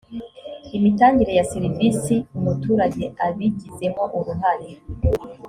imitangire 0.77 1.31
ya 1.39 1.47
serivisi 1.51 2.15
umuturage 2.37 3.03
abigizemo 3.25 4.03
uruhare 4.17 4.69